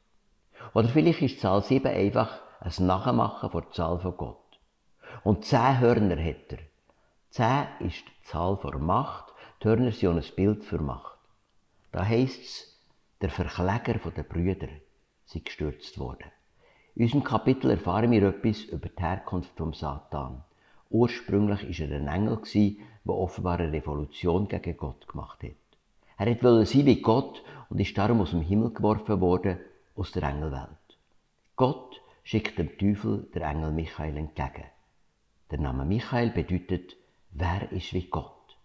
Oder 0.74 0.88
vielleicht 0.88 1.22
ist 1.22 1.36
die 1.36 1.40
Zahl 1.40 1.62
7 1.62 1.86
einfach 1.86 2.40
ein 2.60 2.86
Nachmachen 2.86 3.50
von 3.50 3.62
der 3.62 3.70
Zahl 3.72 3.98
von 3.98 4.16
Gott. 4.16 4.58
Und 5.24 5.44
zehn 5.44 5.80
Hörner 5.80 6.22
hat 6.22 6.52
er. 6.52 6.58
Zehn 7.30 7.86
ist 7.86 8.04
die 8.06 8.22
Zahl 8.24 8.58
der 8.62 8.78
Macht. 8.78 9.32
Die 9.62 9.68
Hörner 9.68 9.92
sind 9.92 10.08
auch 10.08 10.16
ein 10.16 10.34
Bild 10.34 10.64
für 10.64 10.78
Macht. 10.78 11.18
Da 11.92 12.04
heisst 12.04 12.42
es, 12.42 12.78
der 13.20 13.30
Verkläger 13.30 13.98
der 14.10 14.22
Brüder 14.22 14.68
sei 15.24 15.40
gestürzt 15.40 15.98
worden. 15.98 16.30
In 16.94 17.04
unserem 17.04 17.24
Kapitel 17.24 17.70
erfahren 17.70 18.10
wir 18.10 18.22
etwas 18.22 18.62
über 18.64 18.88
die 18.88 19.02
Herkunft 19.02 19.56
vom 19.56 19.74
Satan. 19.74 20.42
Ursprünglich 20.88 21.80
war 21.80 21.88
er 21.88 21.96
ein 21.96 22.08
Engel, 22.08 22.38
der 22.54 23.14
offenbar 23.14 23.58
eine 23.58 23.72
Revolution 23.72 24.48
gegen 24.48 24.76
Gott 24.76 25.06
gemacht 25.08 25.42
hat. 25.42 25.50
Er 26.18 26.42
wollte 26.42 26.66
sein 26.66 26.86
wie 26.86 27.02
Gott 27.02 27.42
und 27.68 27.80
ist 27.80 27.96
darum 27.98 28.20
aus 28.20 28.30
dem 28.30 28.40
Himmel 28.40 28.70
geworfen 28.70 29.20
worden, 29.20 29.58
aus 29.94 30.12
der 30.12 30.22
Engelwelt. 30.22 30.68
Gott 31.56 32.00
schickt 32.26 32.58
dem 32.58 32.76
Teufel 32.76 33.28
der 33.34 33.42
Engel 33.48 33.70
Michael 33.70 34.16
entgegen. 34.16 34.64
Der 35.52 35.60
Name 35.60 35.84
Michael 35.84 36.30
bedeutet, 36.30 36.96
wer 37.30 37.70
ist 37.70 37.92
wie 37.92 38.08
Gott? 38.08 38.58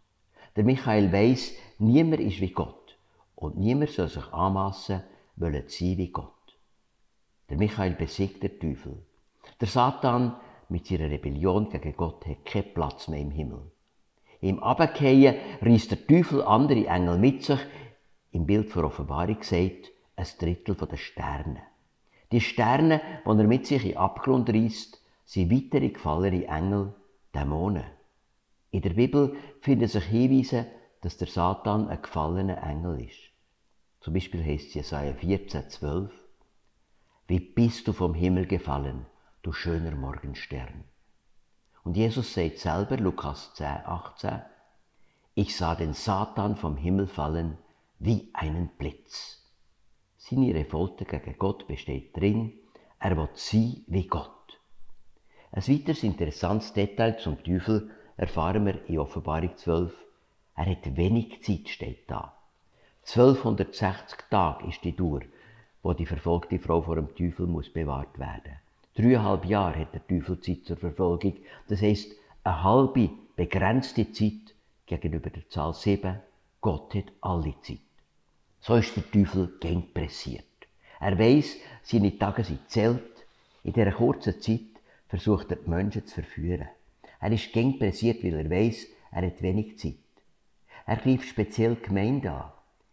Der 0.56 0.64
Michael 0.64 1.14
weiß, 1.14 1.54
niemand 1.78 2.22
ist 2.22 2.42
wie 2.42 2.50
Gott 2.50 2.98
und 3.36 3.60
niemand 3.60 3.92
soll 3.92 4.08
sich 4.08 4.26
anmassen, 4.34 5.04
wollen 5.36 5.66
sein 5.68 5.96
wie 6.00 6.12
Gott. 6.12 6.58
Der 7.50 7.58
Michael 7.58 7.92
besiegt 7.92 8.42
den 8.42 8.60
Teufel. 8.60 9.06
Der 9.60 9.68
Satan 9.68 10.38
mit 10.70 10.88
seiner 10.88 11.12
Rebellion 11.12 11.70
gegen 11.70 11.96
Gott 11.96 12.26
hat 12.26 12.44
keinen 12.46 12.74
Platz 12.74 13.10
mehr 13.10 13.20
im 13.20 13.30
Himmel. 13.30 13.72
Im 14.40 14.58
Abkehren 14.64 15.36
reißt 15.62 15.92
der 15.92 16.08
Teufel 16.08 16.42
andere 16.42 16.88
Engel 16.88 17.20
mit 17.20 17.44
sich, 17.44 17.60
im 18.32 18.48
Bild 18.48 18.74
der 18.74 18.86
Offenbarung 18.86 19.38
gesagt, 19.38 19.92
ein 20.16 20.28
Drittel 20.40 20.76
der 20.76 20.98
Sterne. 20.98 21.71
Die 22.32 22.42
Sterne, 22.42 23.02
die 23.26 23.30
er 23.30 23.48
mit 23.48 23.68
sich 23.68 23.86
in 23.86 23.98
Abgrund 23.98 24.50
reißt, 24.50 25.02
sind 25.26 25.52
weitere 25.52 25.90
gefallene 25.90 26.46
Engel, 26.48 26.94
Dämonen. 27.36 27.86
In 28.72 28.82
der 28.82 28.92
Bibel 28.92 29.36
finden 29.60 29.88
sich 29.88 30.06
Hinweise, 30.06 30.66
dass 31.02 31.18
der 31.18 31.28
Satan 31.28 31.90
ein 31.90 32.02
gefallener 32.02 32.64
Engel 32.64 33.02
ist. 33.02 33.32
Zum 34.00 34.14
Beispiel 34.14 34.44
heißt 34.44 34.68
es 34.68 34.74
Jesaja 34.74 35.14
14, 35.14 35.70
12, 35.70 36.12
wie 37.28 37.40
bist 37.40 37.88
du 37.88 37.94
vom 37.94 38.14
Himmel 38.14 38.46
gefallen, 38.46 39.06
du 39.42 39.52
schöner 39.52 39.96
Morgenstern? 39.96 40.86
Und 41.84 41.98
Jesus 41.98 42.34
sagt 42.34 42.60
selber, 42.60 42.98
Lukas 42.98 43.54
10, 43.56 43.68
18, 43.86 44.42
ich 45.34 45.56
sah 45.56 45.76
den 45.76 45.94
Satan 45.94 46.56
vom 46.56 46.78
Himmel 46.78 47.08
fallen 47.08 47.58
wie 48.00 48.30
einen 48.34 48.70
Blitz. 48.78 49.41
Seine 50.24 50.54
Revolte 50.54 51.04
gegen 51.04 51.36
Gott 51.40 51.68
besteht 51.68 52.16
drin, 52.16 52.54
er 53.00 53.18
will 53.18 53.30
sein 53.34 53.84
wie 53.88 54.06
Gott. 54.06 54.60
Ein 55.52 55.68
weiteres 55.68 56.04
interessantes 56.04 56.74
Detail 56.74 57.18
zum 57.18 57.44
Teufel 57.44 57.90
erfahren 58.18 58.68
wir 58.68 58.88
in 58.88 59.00
Offenbarung 59.00 59.58
12. 59.58 59.92
Er 60.56 60.66
hat 60.68 60.96
wenig 60.96 61.42
Zeit, 61.42 61.68
steht 61.70 62.10
da. 62.10 62.36
1260 63.08 64.20
Tage 64.30 64.68
ist 64.68 64.84
die 64.84 64.96
Dauer, 64.96 65.22
wo 65.82 65.94
die 65.94 66.06
verfolgte 66.06 66.60
Frau 66.60 66.84
vor 66.84 66.98
dem 66.98 67.16
Teufel 67.16 67.48
muss 67.48 67.74
bewahrt 67.74 68.20
werden. 68.20 68.60
Dreieinhalb 68.94 69.46
Jahre 69.46 69.80
hat 69.80 69.94
der 69.96 70.08
Teufel 70.08 70.40
Zeit 70.40 70.66
zur 70.66 70.78
Verfolgung. 70.78 71.36
Das 71.68 71.82
heißt, 71.82 72.12
eine 72.44 72.64
halbe 72.64 73.10
begrenzte 73.36 74.12
Zeit 74.12 74.54
gegenüber 74.86 75.32
der 75.32 75.50
Zahl 75.50 75.74
7. 75.74 76.20
Gott 76.62 76.94
hat 76.94 77.12
alle 77.22 77.56
Zeit. 77.64 77.80
So 78.64 78.76
ist 78.76 78.96
der 78.96 79.10
Teufel 79.10 79.58
gäng 79.60 79.92
pressiert. 79.92 80.46
Er 81.00 81.18
weiß, 81.18 81.58
seine 81.82 82.16
Tage 82.20 82.44
sind 82.44 82.70
zählt. 82.70 83.26
In 83.64 83.74
dieser 83.74 83.92
kurzen 83.92 84.40
Zeit 84.40 84.62
versucht 85.08 85.50
er, 85.50 85.58
die 85.58 85.70
Menschen 85.70 86.06
zu 86.06 86.14
verführen. 86.14 86.68
Er 87.20 87.32
ist 87.32 87.52
gäng 87.54 87.80
pressiert, 87.80 88.24
weil 88.24 88.36
er 88.36 88.50
weiß, 88.50 88.86
er 89.12 89.26
hat 89.26 89.42
wenig 89.42 89.80
Zeit. 89.80 89.96
Er 90.86 90.98
greift 90.98 91.28
speziell 91.28 91.76
Gemeinde 91.76 92.32
an. 92.32 92.52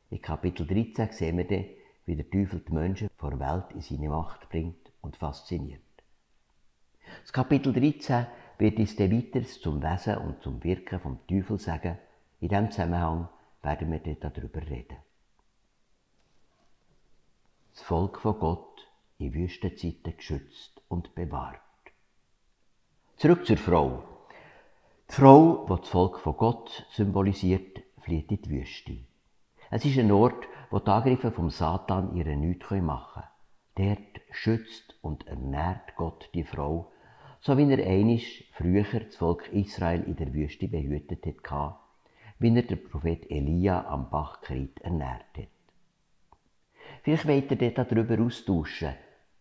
In 0.09 0.23
Kapitel 0.23 0.67
13 0.67 1.13
sehen 1.13 1.37
wir 1.37 1.45
dann, 1.45 1.67
wie 2.07 2.17
der 2.17 2.31
Teufel 2.31 2.63
die 2.67 2.73
Menschen 2.73 3.11
vor 3.19 3.31
der 3.31 3.41
Welt 3.41 3.67
in 3.75 3.83
seine 3.83 4.09
Macht 4.09 4.49
bringt 4.49 4.91
und 5.03 5.19
fasziniert. 5.19 5.83
Das 7.23 7.33
Kapitel 7.33 7.75
13 7.75 8.27
wird 8.57 8.79
uns 8.79 8.97
dann 8.97 9.13
weiter 9.13 9.43
zum 9.43 9.83
Wesen 9.83 10.17
und 10.17 10.43
zum 10.43 10.65
Wirken 10.65 10.99
vom 10.99 11.19
Teufel 11.27 11.59
sagen. 11.59 11.99
In 12.41 12.49
diesem 12.49 12.71
Zusammenhang 12.71 13.29
werden 13.63 13.93
wir 13.93 13.99
dann 13.99 14.33
darüber 14.33 14.63
reden. 14.63 14.97
Das 17.79 17.87
Volk 17.87 18.19
von 18.21 18.37
Gott 18.41 18.89
in 19.19 19.33
Wüstenzeiten 19.33 20.17
geschützt 20.17 20.83
und 20.89 21.15
bewahrt. 21.15 21.61
Zurück 23.17 23.47
zur 23.47 23.57
Frau. 23.57 24.03
Die 25.09 25.15
Frau, 25.15 25.65
die 25.65 25.81
das 25.81 25.89
Volk 25.89 26.19
von 26.19 26.37
Gott 26.37 26.87
symbolisiert, 26.91 27.81
flieht 28.01 28.33
in 28.33 28.43
die 28.43 28.51
Wüste. 28.51 28.99
Es 29.71 29.85
ist 29.85 29.97
ein 29.97 30.11
Ort, 30.11 30.49
wo 30.71 30.81
die 30.81 30.91
Angriffe 30.91 31.31
vom 31.31 31.51
Satan 31.51 32.17
ihre 32.17 32.37
nichts 32.37 32.69
machen 32.69 33.23
können. 33.77 33.97
Dort 33.97 34.23
schützt 34.33 34.99
und 35.01 35.29
ernährt 35.29 35.95
Gott 35.95 36.31
die 36.35 36.45
Frau, 36.45 36.91
so 37.41 37.57
wie 37.57 37.73
er 37.73 37.87
einisch 37.87 38.45
früher 38.55 38.83
das 38.83 39.15
Volk 39.15 39.49
Israel 39.53 40.03
in 40.03 40.17
der 40.17 40.35
Wüste 40.35 40.67
behütet 40.67 41.25
hat, 41.49 41.79
wie 42.41 42.55
er 42.55 42.63
der 42.63 42.77
Prophet 42.77 43.31
Elia 43.31 43.87
am 43.87 44.11
Bach 44.11 44.41
Krit 44.41 44.81
ernährt 44.81 45.37
hat. 45.37 45.58
Vielleicht 47.03 47.27
wollt 47.27 47.63
ihr 47.63 47.75
darüber 47.75 48.23
austauschen. 48.23 48.95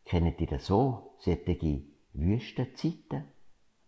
Kennt 0.06 0.40
ihr 0.40 0.48
das 0.48 0.68
so, 0.68 1.16
solche 1.20 1.82
Wüstenzeiten? 2.14 3.26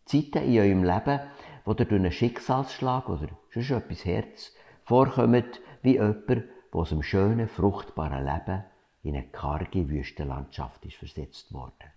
Zeiten 0.06 0.44
in 0.44 0.60
eurem 0.60 0.84
Leben, 0.84 1.20
wo 1.66 1.72
ihr 1.72 1.86
durch 1.86 1.92
einen 1.92 2.12
Schicksalsschlag 2.12 3.10
oder 3.10 3.30
schon 3.50 3.78
etwas 3.78 4.06
Herz 4.06 4.56
vorkommt, 4.84 5.62
wie 5.82 5.94
jemand, 5.94 6.28
der 6.28 6.44
aus 6.72 6.92
einem 6.92 7.04
schönen, 7.04 7.48
fruchtbaren 7.48 8.26
Leben 8.26 8.64
in 9.04 9.16
eine 9.16 9.28
karge 9.28 9.88
Wüstenlandschaft 9.88 10.86
ist 10.86 10.98
versetzt 10.98 11.54
worden. 11.54 11.92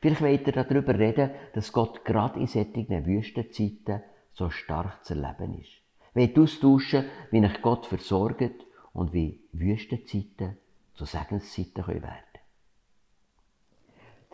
Vielleicht 0.00 0.22
wollt 0.22 0.46
ihr 0.46 0.52
darüber 0.52 0.98
reden, 0.98 1.30
dass 1.54 1.72
Gott 1.72 2.04
gerade 2.04 2.40
in 2.40 2.46
solchen 2.46 3.06
Wüstenzeiten 3.06 4.02
so 4.32 4.50
stark 4.50 5.04
zu 5.04 5.14
erleben 5.14 5.58
ist. 5.58 5.82
Wollt 6.14 6.38
austauschen, 6.38 7.04
wie 7.30 7.44
euch 7.44 7.62
Gott 7.62 7.86
versorgt 7.86 8.64
und 8.92 9.12
wie 9.12 9.40
Wüstenzeiten 9.52 10.56
zu 11.00 11.06
Segenszeiten 11.06 11.86
werden 11.86 12.02
können. 12.02 12.14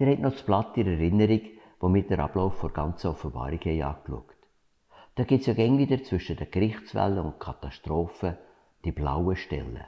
Ihr 0.01 0.07
habt 0.09 0.21
noch 0.21 0.33
das 0.33 0.43
Blatt 0.43 0.77
in 0.77 0.89
Erinnerung, 0.89 1.43
womit 1.79 2.11
der 2.11 2.19
Ablauf 2.19 2.61
der 2.61 2.71
ganzen 2.71 3.07
Offenbarung 3.09 3.61
angeschaut 3.61 4.35
Da 5.15 5.23
gibt 5.23 5.43
es 5.43 5.47
ja 5.47 5.55
gäng 5.55 5.79
wieder 5.79 6.03
zwischen 6.03 6.37
den 6.37 6.51
Gerichtswellen 6.51 7.21
und 7.21 7.39
Katastrophen 7.39 8.37
die 8.85 8.91
blauen 8.91 9.37
Stellen. 9.37 9.85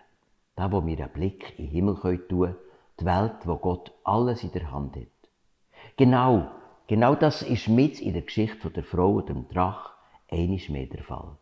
Da, 0.54 0.70
wo 0.70 0.86
wir 0.86 0.98
einen 0.98 1.12
Blick 1.12 1.58
in 1.58 1.66
den 1.66 1.72
Himmel 1.72 1.96
tun 1.96 2.28
können, 2.28 2.56
die 3.00 3.04
Welt, 3.04 3.38
wo 3.44 3.56
Gott 3.56 3.92
alles 4.04 4.44
in 4.44 4.52
der 4.52 4.70
Hand 4.70 4.94
hat. 4.94 5.30
Genau, 5.96 6.48
genau 6.86 7.16
das 7.16 7.42
ist 7.42 7.66
mit 7.66 8.00
in 8.00 8.12
der 8.12 8.22
Geschichte 8.22 8.70
der 8.70 8.84
Frau 8.84 9.14
und 9.16 9.28
dem 9.28 9.48
Drach 9.48 9.94
einisch 10.30 10.68
mehr 10.68 10.86
der 10.86 11.02
Fall. 11.02 11.36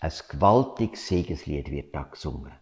Ein 0.00 0.12
gewaltiges 0.28 1.08
Segenslied 1.08 1.70
wird 1.72 1.92
da 1.92 2.02
gesungen. 2.02 2.61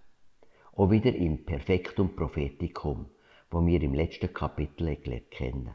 Auch 0.81 0.91
wieder 0.91 1.15
im 1.15 1.45
Perfektum 1.45 2.17
Propheticum, 2.17 3.05
wo 3.51 3.67
wir 3.67 3.83
im 3.83 3.93
letzten 3.93 4.33
Kapitel 4.33 4.97
gelernt 4.97 5.31
kennen. 5.31 5.73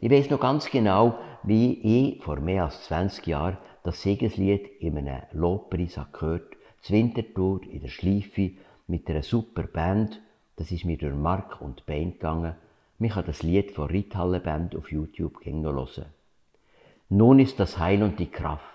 Ich 0.00 0.10
weiß 0.10 0.30
noch 0.30 0.40
ganz 0.40 0.70
genau, 0.70 1.18
wie 1.42 1.74
ich 1.82 2.24
vor 2.24 2.40
mehr 2.40 2.64
als 2.64 2.82
20 2.84 3.26
Jahren 3.26 3.58
das 3.82 4.00
Segenslied 4.00 4.66
in 4.80 4.96
einem 4.96 5.20
Lobpreis 5.32 6.00
gehört, 6.14 6.56
das 6.80 6.90
Wintertour 6.90 7.60
in 7.70 7.82
der 7.82 7.88
Schleife 7.88 8.52
mit 8.86 9.06
einer 9.10 9.22
super 9.22 9.64
Band. 9.64 10.18
Das 10.56 10.72
ist 10.72 10.86
mir 10.86 10.96
durch 10.96 11.14
Mark 11.14 11.60
und 11.60 11.84
Bein 11.84 12.12
gegangen. 12.12 12.54
Mich 12.98 13.14
hat 13.14 13.28
das 13.28 13.42
Lied 13.42 13.72
von 13.72 13.88
Rithalle 13.90 14.40
Band 14.40 14.74
auf 14.76 14.90
YouTube 14.90 15.44
hören. 15.44 16.06
Nun 17.10 17.38
ist 17.38 17.60
das 17.60 17.78
Heil 17.78 18.02
und 18.02 18.18
die 18.18 18.30
Kraft. 18.30 18.69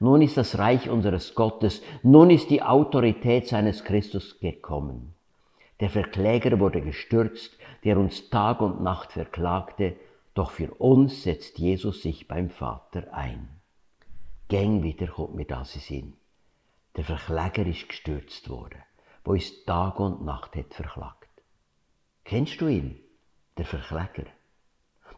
Nun 0.00 0.22
ist 0.22 0.36
das 0.36 0.58
Reich 0.58 0.88
unseres 0.88 1.34
Gottes. 1.34 1.82
Nun 2.02 2.30
ist 2.30 2.50
die 2.50 2.62
Autorität 2.62 3.48
seines 3.48 3.84
Christus 3.84 4.38
gekommen. 4.40 5.14
Der 5.80 5.90
Verkläger 5.90 6.58
wurde 6.60 6.80
gestürzt, 6.80 7.56
der 7.84 7.98
uns 7.98 8.30
Tag 8.30 8.60
und 8.60 8.82
Nacht 8.82 9.12
verklagte, 9.12 9.96
doch 10.34 10.50
für 10.50 10.72
uns 10.74 11.24
setzt 11.24 11.58
Jesus 11.58 12.02
sich 12.02 12.28
beim 12.28 12.50
Vater 12.50 13.12
ein. 13.12 13.48
Gäng 14.48 14.82
wieder 14.82 15.06
kommt 15.08 15.34
mir 15.34 15.44
das 15.44 15.74
in 15.74 15.80
Sinn. 15.80 16.12
Der 16.96 17.04
Verkläger 17.04 17.66
ist 17.66 17.88
gestürzt 17.88 18.48
worden, 18.48 18.82
wo 19.24 19.32
uns 19.32 19.64
Tag 19.64 19.98
und 19.98 20.24
Nacht 20.24 20.56
hat 20.56 20.74
verklagt. 20.74 21.28
Kennst 22.24 22.60
du 22.60 22.68
ihn, 22.68 23.00
der 23.56 23.64
Verkläger? 23.64 24.30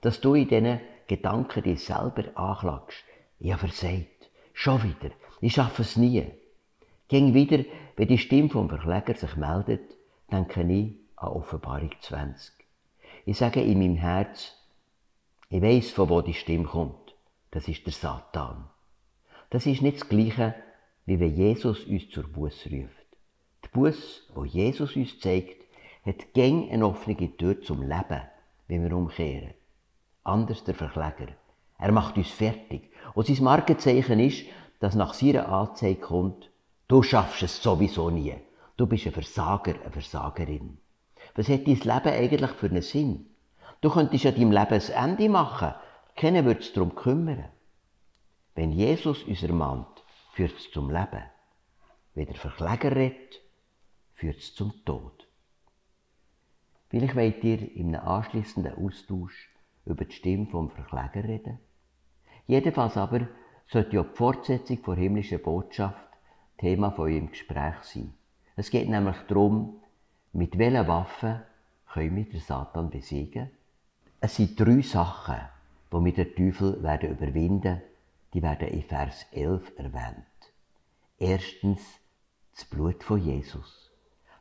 Dass 0.01 0.21
du 0.21 0.35
in 0.35 0.49
diesen 0.49 0.81
Gedanken 1.07 1.63
dich 1.63 1.85
selber 1.85 2.25
anklagst. 2.35 3.05
Habe 3.43 3.59
versagt. 3.59 4.14
Schon 4.55 4.83
wieder. 4.83 5.13
Ich 5.41 5.55
schaffe 5.55 5.83
es 5.83 5.97
nie. 5.97 6.25
Ging 7.09 7.35
wieder, 7.35 7.65
wenn 7.97 8.09
die 8.09 8.19
Stimme 8.19 8.49
vom 8.49 8.69
Verkläger 8.69 9.15
sich 9.15 9.37
meldet, 9.37 9.95
denke 10.33 10.63
ich 10.63 10.95
an 11.17 11.29
Offenbarung 11.29 11.91
20. 12.01 12.55
Ich 13.27 13.37
sage 13.37 13.61
in 13.61 13.79
meinem 13.79 13.97
Herz, 13.97 14.55
ich 15.51 15.61
weiß, 15.61 15.91
von 15.91 16.09
wo 16.09 16.23
die 16.23 16.35
Stimme 16.35 16.65
kommt. 16.65 17.15
Das 17.51 17.69
ist 17.69 17.85
der 17.85 17.93
Satan. 17.93 18.69
Das 19.51 19.67
ist 19.67 19.83
nicht 19.83 20.01
das 20.01 20.09
Gleiche, 20.09 20.55
wie 21.05 21.21
wenn 21.21 21.37
Jesus 21.37 21.85
uns 21.85 22.09
zur 22.11 22.25
Buß 22.25 22.67
ruft. 22.67 23.07
Die 23.65 23.69
Buß, 23.73 24.31
wo 24.35 24.45
Jesus 24.45 24.97
uns 24.97 25.19
zeigt, 25.19 25.63
hat 26.07 26.33
gäng 26.33 26.71
eine 26.71 26.87
offene 26.87 27.37
Tür 27.37 27.61
zum 27.61 27.83
Leben, 27.83 28.23
wenn 28.69 28.85
wir 28.85 28.97
umkehren. 28.97 29.55
Anders 30.23 30.65
der 30.65 30.75
Verkläger. 30.75 31.35
Er 31.85 31.93
macht 31.93 32.17
uns 32.17 32.31
fertig. 32.31 32.91
Und 33.13 33.27
sein 33.27 33.45
Markenzeichen 33.45 34.19
ist, 34.19 34.47
dass 34.81 34.95
nach 34.95 35.13
seiner 35.13 35.51
Anzeige 35.51 36.01
kommt, 36.01 36.51
du 36.89 37.03
schaffst 37.03 37.43
es 37.43 37.63
sowieso 37.63 38.09
nie. 38.09 38.35
Du 38.79 38.87
bist 38.87 39.05
ein 39.05 39.13
Versager, 39.13 39.75
eine 39.75 39.91
Versagerin. 39.91 40.79
Was 41.35 41.51
hat 41.51 41.67
dein 41.67 41.75
Leben 41.75 41.91
eigentlich 41.91 42.51
für 42.53 42.69
einen 42.71 42.81
Sinn? 42.81 43.27
Du 43.83 43.91
könntest 43.91 44.25
ja 44.25 44.31
deinem 44.31 44.51
Leben 44.51 44.81
ein 44.81 45.11
Ende 45.11 45.29
machen. 45.29 45.75
Keiner 46.17 46.47
würde 46.47 46.63
sich 46.63 46.73
darum 46.73 46.95
kümmern. 46.95 47.51
Wenn 48.55 48.73
Jesus 48.73 49.23
uns 49.25 49.43
ermahnt, 49.43 50.05
führt 50.33 50.57
es 50.57 50.71
zum 50.71 50.89
Leben. 50.89 51.25
Wenn 52.15 52.25
der 52.25 52.37
Verkläger 52.37 52.97
redet, 52.97 53.43
führt 54.15 54.39
es 54.39 54.55
zum 54.55 54.73
Tod. 54.87 55.29
Vielleicht 56.89 57.15
wollt 57.15 57.45
ihr 57.45 57.77
in 57.77 57.95
einem 57.95 58.09
anschließenden 58.09 58.75
Austausch 58.83 59.51
über 59.85 60.07
die 60.07 60.15
Stimme 60.15 60.47
vom 60.47 60.71
Verkläger 60.71 61.29
reden. 61.29 61.59
Jedenfalls 62.47 62.97
aber 62.97 63.29
sollte 63.67 63.97
ja 63.97 64.03
die 64.03 64.17
Fortsetzung 64.17 64.83
der 64.83 64.95
himmlischen 64.95 65.43
Botschaft 65.43 66.09
Thema 66.59 66.91
von 66.91 67.11
eurem 67.11 67.31
Gespräch 67.31 67.77
sein. 67.83 68.15
Es 68.57 68.71
geht 68.71 68.89
nämlich 68.89 69.17
darum, 69.29 69.81
mit 70.33 70.59
welchen 70.59 70.87
Waffen 70.87 71.41
können 71.93 72.17
wir 72.17 72.25
den 72.25 72.41
Satan 72.41 72.91
besiegen? 72.91 73.51
Es 74.21 74.37
sind 74.37 74.59
drei 74.59 74.81
Sachen, 74.83 75.41
die 75.93 76.05
wir 76.05 76.13
den 76.13 76.35
Teufel 76.35 76.83
werden 76.83 77.11
überwinden 77.11 77.81
die 78.35 78.43
werden 78.43 78.69
in 78.69 78.83
Vers 78.83 79.27
11 79.31 79.73
erwähnt. 79.77 80.27
Erstens 81.19 81.81
das 82.53 82.65
Blut 82.65 83.03
von 83.05 83.21
Jesus. 83.21 83.91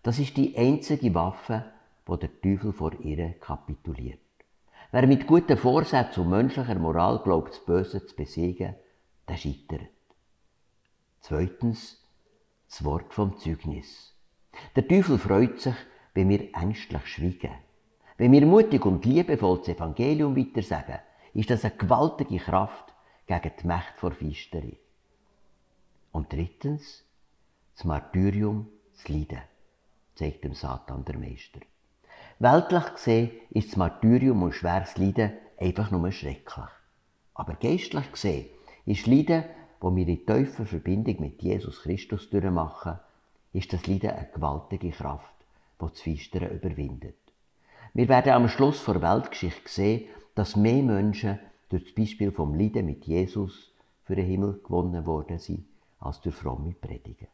Das 0.02 0.20
ist 0.20 0.36
die 0.36 0.58
einzige 0.58 1.14
Waffe, 1.14 1.72
wo 2.06 2.18
der 2.18 2.42
Teufel 2.42 2.74
vor 2.74 2.94
ihr 3.00 3.34
kapituliert. 3.34 4.20
Wer 4.94 5.08
mit 5.08 5.26
guten 5.26 5.58
Vorsätzen 5.58 6.22
und 6.22 6.30
menschlicher 6.30 6.78
Moral 6.78 7.20
glaubt, 7.24 7.50
das 7.50 7.66
Böse 7.66 8.06
zu 8.06 8.16
besiegen, 8.16 8.76
der 9.28 9.38
scheitert. 9.38 9.90
Zweitens, 11.20 12.00
das 12.70 12.84
Wort 12.84 13.12
vom 13.12 13.36
Zeugnis. 13.40 14.14
Der 14.76 14.88
Teufel 14.88 15.18
freut 15.18 15.60
sich, 15.60 15.74
wenn 16.14 16.30
wir 16.30 16.54
ängstlich 16.54 17.08
schweigen. 17.08 17.56
Wenn 18.18 18.34
wir 18.34 18.46
mutig 18.46 18.86
und 18.86 19.04
liebevoll 19.04 19.58
das 19.58 19.70
Evangelium 19.70 20.38
weitersagen, 20.38 21.00
ist 21.34 21.50
das 21.50 21.66
eine 21.66 21.76
gewaltige 21.76 22.38
Kraft 22.38 22.94
gegen 23.26 23.52
die 23.64 23.66
Macht 23.68 23.98
vor 23.98 24.12
Finsternis. 24.12 24.78
Und 26.12 26.32
drittens, 26.32 27.04
das 27.74 27.84
Martyrium, 27.84 28.68
das 28.92 29.10
Leiden, 29.10 29.42
zeigt 30.14 30.44
dem 30.44 30.54
Satan 30.54 31.04
der 31.04 31.18
Meister. 31.18 31.62
Weltlich 32.40 32.94
gesehen 32.94 33.32
ist 33.52 33.70
das 33.70 33.78
Martyrium 33.78 34.44
und 34.44 34.54
schweres 34.54 34.98
Leiden 34.98 35.34
einfach 35.60 35.92
nur 35.92 36.12
schrecklich. 36.12 36.66
Aber 37.34 37.54
geistlich 37.56 38.12
gesehen 38.12 38.48
ist 38.86 39.08
Leiden, 39.08 39.46
wo 39.80 39.96
wir 39.96 40.08
in 40.08 40.26
tiefer 40.26 40.66
Verbindung 40.66 41.20
mit 41.20 41.42
Jesus 41.42 41.82
Christus 41.82 42.30
durchmachen, 42.30 43.00
ist 43.54 43.72
das 43.72 43.86
Leiden 43.88 44.12
eine 44.12 44.30
gewaltige 44.34 44.92
Kraft, 44.92 45.34
die 45.82 45.86
das 45.86 46.02
Feistern 46.02 46.52
überwindet. 46.52 47.18
Wir 47.94 48.10
werden 48.10 48.34
am 48.34 48.48
Schluss 48.48 48.84
der 48.86 49.02
Weltgeschichte 49.02 49.70
sehen, 49.70 50.06
dass 50.36 50.56
mehr 50.56 50.82
Menschen 50.82 51.40
durch 51.70 51.84
das 51.84 51.96
Beispiel 51.96 52.32
vom 52.32 52.56
Leiden 52.56 52.86
mit 52.86 53.06
Jesus 53.06 53.72
für 54.04 54.16
den 54.16 54.26
Himmel 54.26 54.60
gewonnen 54.64 55.06
worden 55.06 55.38
sind, 55.38 55.66
als 56.00 56.20
durch 56.22 56.36
fromme 56.36 56.74
Predigen. 56.74 57.28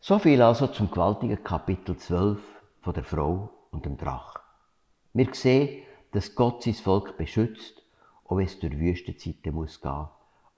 So 0.00 0.18
viel 0.18 0.42
also 0.42 0.66
zum 0.66 0.90
gewaltigen 0.90 1.42
Kapitel 1.42 1.96
12 1.96 2.40
von 2.82 2.94
der 2.94 3.04
Frau 3.04 3.50
und 3.72 3.84
dem 3.84 3.96
Drach. 3.96 4.36
Wir 5.12 5.34
sehen, 5.34 5.82
dass 6.12 6.34
Gott 6.34 6.62
sein 6.62 6.74
Volk 6.74 7.16
beschützt, 7.16 7.82
auch 8.24 8.36
wenn 8.36 8.46
es 8.46 8.58
durch 8.60 8.78
Wüstenzeiten 8.78 9.54
muss 9.54 9.80
gehen 9.80 10.06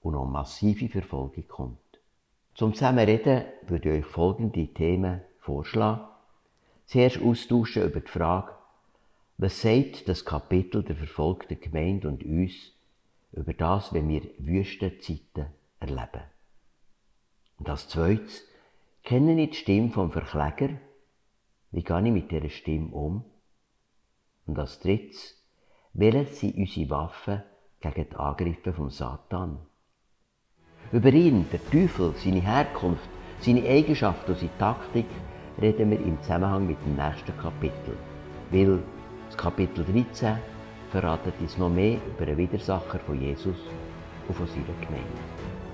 und 0.01 0.13
noch 0.13 0.25
massive 0.25 0.89
Verfolgung 0.89 1.47
kommt. 1.47 1.79
Zum 2.53 2.73
Zusammenreden 2.73 3.45
würde 3.67 3.97
ich 3.97 4.05
euch 4.05 4.11
folgende 4.11 4.67
Themen 4.67 5.21
vorschlagen. 5.39 6.07
Zuerst 6.85 7.21
austauschen 7.21 7.83
über 7.83 7.99
die 7.99 8.11
Frage, 8.11 8.53
was 9.37 9.61
sagt 9.61 10.07
das 10.07 10.23
Kapitel 10.23 10.83
der 10.83 10.95
verfolgten 10.95 11.59
Gemeinde 11.59 12.07
und 12.07 12.23
uns 12.23 12.71
über 13.33 13.53
das, 13.53 13.91
wenn 13.93 14.07
wir 14.07 14.21
Wüstenzeiten 14.37 15.47
erleben? 15.79 16.23
Und 17.57 17.69
als 17.69 17.89
zweites, 17.89 18.47
kennen 19.03 19.37
ich 19.37 19.49
die 19.51 19.57
Stimme 19.57 19.89
vom 19.89 20.11
Verkläger 20.11 20.77
wie 21.75 21.83
gehe 21.83 22.05
ich 22.05 22.11
mit 22.13 22.31
dieser 22.31 22.47
Stimme 22.47 22.87
um? 22.91 23.25
Und 24.45 24.57
als 24.57 24.79
drittes, 24.79 25.35
welches 25.91 26.39
sind 26.39 26.55
unsere 26.55 26.89
Waffen 26.89 27.43
gegen 27.81 28.09
die 28.09 28.15
Angriffe 28.15 28.71
vom 28.71 28.89
Satan? 28.89 29.57
Über 30.93 31.11
ihn, 31.11 31.45
der 31.51 31.59
Teufel, 31.69 32.13
seine 32.15 32.39
Herkunft, 32.39 33.09
seine 33.41 33.67
Eigenschaften 33.67 34.31
und 34.31 34.37
seine 34.37 34.57
Taktik 34.57 35.07
reden 35.61 35.91
wir 35.91 35.99
im 35.99 36.21
Zusammenhang 36.21 36.65
mit 36.65 36.77
dem 36.85 36.95
nächsten 36.95 37.37
Kapitel. 37.37 37.97
Weil 38.51 38.81
das 39.25 39.35
Kapitel 39.35 39.83
13 39.83 40.37
verratet 40.91 41.33
uns 41.41 41.57
noch 41.57 41.69
mehr 41.69 41.97
über 42.07 42.25
den 42.25 42.37
Widersacher 42.37 42.99
von 42.99 43.19
Jesus 43.19 43.57
und 44.29 44.35
von 44.35 44.47
seiner 44.47 44.79
Gemeinde. 44.79 45.64